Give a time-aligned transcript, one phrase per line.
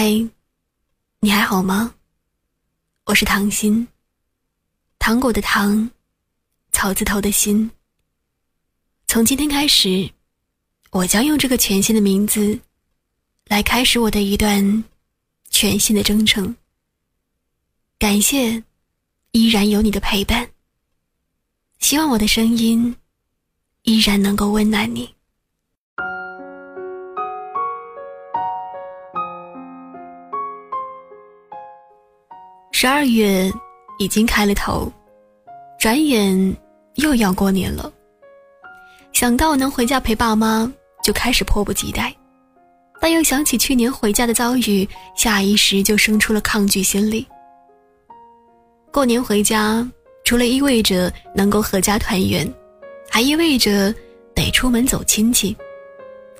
[0.00, 0.30] 嗨，
[1.18, 1.92] 你还好吗？
[3.02, 3.84] 我是糖心，
[5.00, 5.90] 糖果的糖，
[6.70, 7.68] 草字头的心。
[9.08, 10.08] 从今天开始，
[10.92, 12.60] 我将用这个全新的名字，
[13.46, 14.84] 来开始我的一段
[15.50, 16.54] 全新的征程。
[17.98, 18.62] 感谢
[19.32, 20.48] 依然有你的陪伴，
[21.80, 22.94] 希望我的声音
[23.82, 25.12] 依然能够温暖你。
[32.80, 33.52] 十二月
[33.98, 34.88] 已经开了头，
[35.80, 36.56] 转眼
[36.94, 37.92] 又要过年了。
[39.12, 42.12] 想到能回家陪爸妈，就开始迫不及待；
[43.00, 47.26] 但又想起去年回家的遭遇，下意识就生出了抗拒心理。
[48.92, 49.84] 过年回家，
[50.24, 52.48] 除了意味着能够阖家团圆，
[53.10, 53.92] 还意味着
[54.36, 55.56] 得出门走亲戚，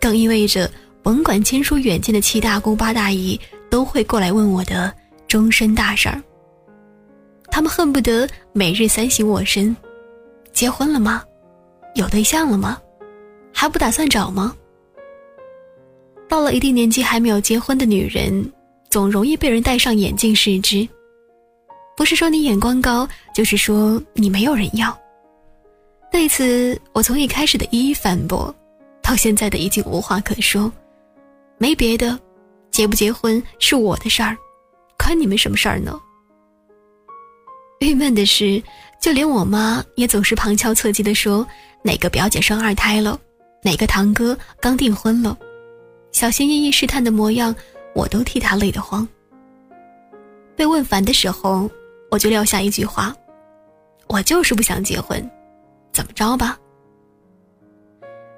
[0.00, 0.70] 更意味着
[1.02, 4.94] 甭管亲疏远近的七大姑八大姨都会过来问我的
[5.26, 6.22] 终身大事儿。
[7.58, 9.76] 他们恨不得每日三省我身：
[10.52, 11.24] 结婚了吗？
[11.96, 12.80] 有对象了吗？
[13.52, 14.54] 还不打算找吗？
[16.28, 18.52] 到了一定年纪还没有结婚的女人，
[18.90, 20.88] 总容易被人戴上眼镜视之。
[21.96, 24.96] 不是说你眼光高，就是说你没有人要。
[26.12, 28.54] 对此，我从一开始的一一反驳，
[29.02, 30.70] 到现在的已经无话可说。
[31.58, 32.16] 没别的，
[32.70, 34.36] 结不结婚是我的事儿，
[34.96, 36.00] 关你们什么事儿呢？
[37.80, 38.60] 郁闷的是，
[39.00, 41.46] 就连我妈也总是旁敲侧击地说
[41.82, 43.18] 哪个表姐生二胎了，
[43.62, 45.36] 哪个堂哥刚订婚了，
[46.10, 47.54] 小心翼翼试探的模样，
[47.94, 49.06] 我都替她累得慌。
[50.56, 51.70] 被问烦的时候，
[52.10, 53.14] 我就撂下一句话
[54.08, 55.18] ：“我就是不想结婚，
[55.92, 56.58] 怎么着吧？”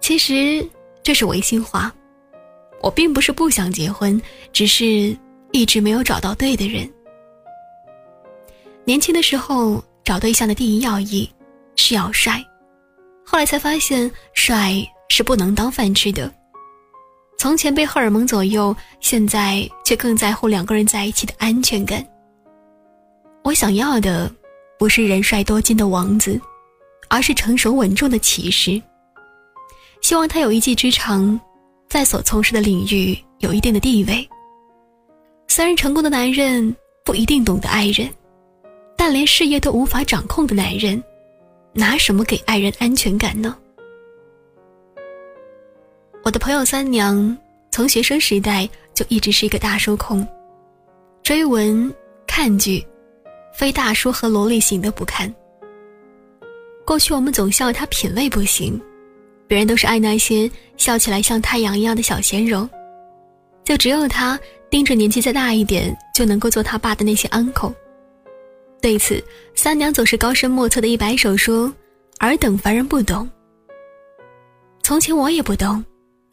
[0.00, 0.64] 其实
[1.02, 1.92] 这是违心话，
[2.80, 4.20] 我并不是不想结婚，
[4.52, 5.16] 只是
[5.50, 6.88] 一直没有找到对的人。
[8.86, 11.28] 年轻的时候找对象的第一要义
[11.74, 12.42] 是要帅，
[13.24, 14.74] 后来才发现帅
[15.08, 16.32] 是不能当饭吃的。
[17.38, 22.06] 从前被荷尔蒙左右，现在却更在乎两个人在一起的安全感。
[23.42, 24.30] 我想要的
[24.78, 26.38] 不是人帅多金的王子，
[27.08, 28.80] 而是成熟稳重的骑士。
[30.02, 31.38] 希望他有一技之长，
[31.88, 34.28] 在所从事的领域有一定的地位。
[35.48, 38.08] 虽然成功的男人不一定懂得爱人。
[39.06, 41.04] 但连事业都无法掌控的男人，
[41.74, 43.54] 拿什么给爱人安全感呢？
[46.22, 47.36] 我的朋友三娘
[47.70, 50.26] 从学生时代就一直是一个大叔控，
[51.22, 51.94] 追文
[52.26, 52.82] 看剧，
[53.52, 55.30] 非大叔和萝莉型的不看。
[56.86, 58.80] 过去我们总笑他品味不行，
[59.46, 62.66] 别人都是爱那些笑起来像太阳一样的小鲜肉，
[63.64, 67.74] 就只有他盯着年纪再大一点就能够做他爸的那些 uncle。
[68.84, 69.24] 对此，
[69.54, 71.72] 三娘总是高深莫测的一摆手说
[72.20, 73.26] ：“尔等凡人不懂。”
[74.84, 75.82] 从前我也不懂，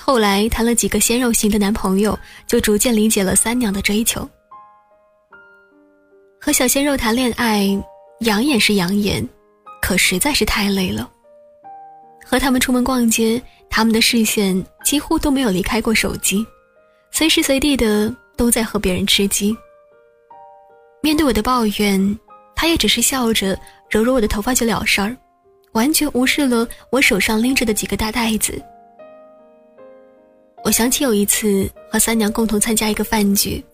[0.00, 4.26] 后来谈了几个鲜肉型的男朋友，就逐渐理解了三娘的追求。
[6.40, 7.68] 和小鲜肉谈恋爱，
[8.20, 9.22] 养眼是养眼，
[9.82, 11.06] 可实在是太累了。
[12.24, 16.46] 和他们出门逛街，他们的视线几乎都没有离开过手机，
[17.10, 19.54] 随时随地的都在和别人吃鸡。
[21.02, 22.18] 面对我的抱怨。
[22.60, 23.56] 他也只是笑着
[23.88, 25.16] 揉揉我的头发就了事儿，
[25.74, 28.60] 完全无视了我手上拎着的几个大袋子。
[30.64, 33.64] 我想起有一次和三娘共同参加一个饭局，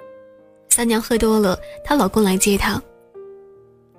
[0.69, 2.81] 三娘喝多了，她老公来接她。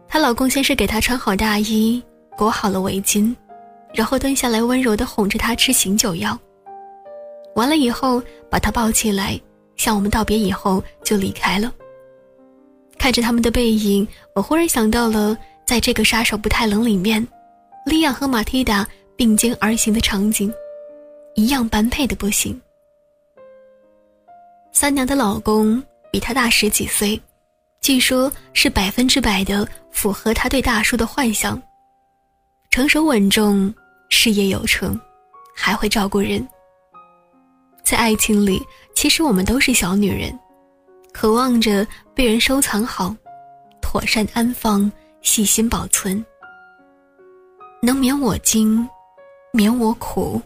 [0.08, 2.00] 她老公先是给她穿好大衣，
[2.38, 3.36] 裹好了围巾，
[3.92, 6.40] 然后蹲下来温柔地哄着她吃醒酒药。
[7.56, 8.22] 完了以后，
[8.52, 9.42] 把她抱起来，
[9.78, 11.74] 向我们道别以后就离开了。
[13.06, 17.24] 看着他们的背影，我忽然想到了在这个杀手不太冷里面，
[17.86, 18.84] 利亚和马蒂达
[19.16, 20.52] 并肩而行的场景，
[21.36, 22.60] 一样般配的不行。
[24.74, 25.80] 三娘的老公
[26.12, 27.22] 比她大十几岁，
[27.80, 31.62] 据说是百分之百的符合她对大叔的幻想。
[32.72, 33.72] 成熟稳重，
[34.10, 35.00] 事业有成，
[35.56, 36.44] 还会照顾人。
[37.84, 38.60] 在爱情里，
[38.96, 40.36] 其实我们都是小女人。
[41.18, 43.16] 渴望着被人收藏好，
[43.82, 44.92] 妥善安放，
[45.22, 46.24] 细心保存，
[47.82, 48.86] 能免我惊，
[49.54, 50.42] 免我苦，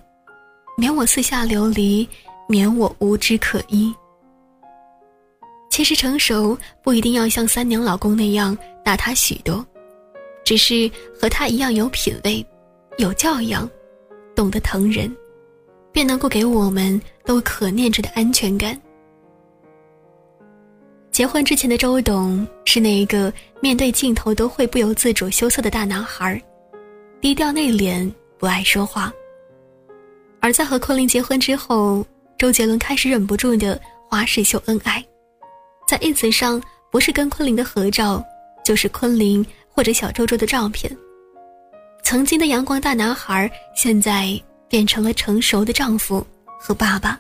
[0.78, 2.08] 免我四下流离，
[2.48, 3.92] 免我无枝可依。
[5.72, 8.56] 其实成熟不一定要像三娘老公那样
[8.86, 9.66] 大他许多，
[10.46, 10.90] 只是
[11.20, 12.46] 和他一样有品位，
[13.00, 13.68] 有教养，
[14.36, 15.12] 懂得疼人，
[15.92, 18.80] 便能够给我们都可念着的安全感。
[21.20, 26.42] 结婚之前的周董是那一个面对镜头都会不由自主羞涩的大男孩，
[27.20, 29.12] 低调内敛，不爱说话。
[30.40, 32.08] 而在和昆凌结婚之后，
[32.38, 33.78] 周杰伦开始忍不住的
[34.10, 35.06] 花式秀恩爱，
[35.86, 38.24] 在 ins 上不是跟昆凌的合照，
[38.64, 40.90] 就是昆凌或者小周周的照片。
[42.02, 46.26] 曾经的阳光大男孩，现在变成了成熟的丈夫
[46.58, 47.20] 和爸爸。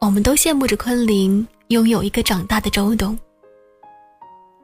[0.00, 3.18] 我们都羡慕着昆凌拥有一个长大的周董。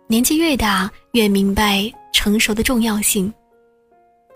[0.07, 3.33] 年纪越大，越明白成熟的重要性。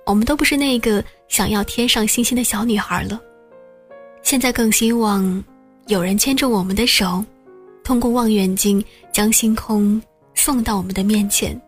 [0.05, 3.21] 我们都不是那个想要天上星星的小女孩了，
[4.23, 5.43] 现在更希望
[5.87, 7.25] 有人牵着我们的手，
[7.85, 10.03] 通过望远镜将星空
[10.35, 11.59] 送到我们的面前。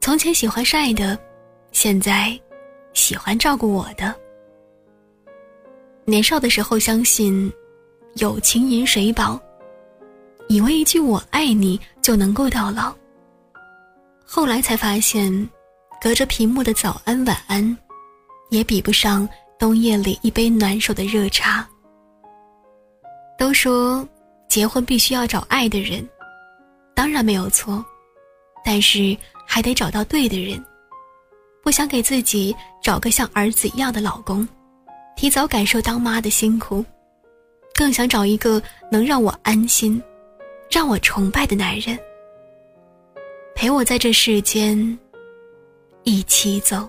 [0.00, 1.18] 从前喜欢晒的，
[1.72, 2.38] 现在
[2.92, 4.14] 喜欢照顾我的。
[6.04, 7.50] 年少的时候相信。
[8.18, 9.40] 友情饮水饱，
[10.48, 12.94] 以为一句“我爱你”就能够到老。
[14.24, 15.48] 后来才发现，
[16.00, 17.76] 隔着屏幕的早安晚安，
[18.50, 19.28] 也比不上
[19.58, 21.66] 冬夜里一杯暖手的热茶。
[23.38, 24.06] 都说
[24.48, 26.06] 结婚必须要找爱的人，
[26.94, 27.84] 当然没有错，
[28.64, 29.16] 但是
[29.46, 30.62] 还得找到对的人。
[31.62, 34.46] 不想给自己找个像儿子一样的老公，
[35.16, 36.84] 提早感受当妈的辛苦。
[37.78, 38.60] 更想找一个
[38.90, 40.02] 能让我安心、
[40.68, 41.96] 让我崇拜的男人，
[43.54, 44.98] 陪我在这世间
[46.02, 46.88] 一起走。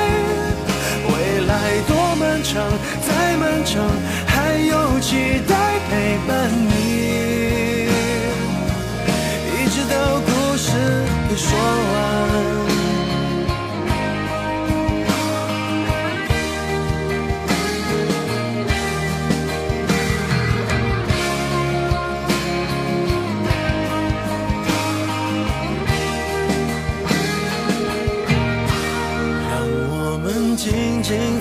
[1.87, 2.63] 多漫长，
[3.07, 3.83] 再漫长，
[4.25, 5.60] 还有期待。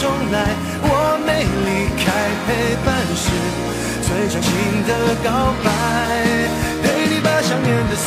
[0.00, 0.46] 重来，
[0.80, 2.06] 我没离开，
[2.46, 2.48] 陪
[2.86, 2.86] 伴
[3.18, 3.26] 是
[4.06, 4.46] 最长情
[4.86, 4.90] 的
[5.24, 5.26] 告
[5.64, 5.66] 白。
[6.82, 8.06] 陪你把想念的酸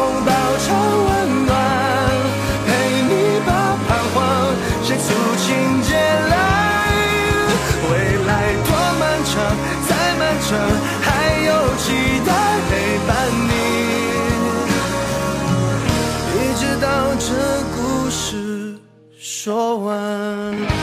[19.43, 20.80] 说完。